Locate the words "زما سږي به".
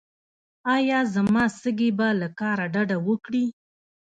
1.13-2.07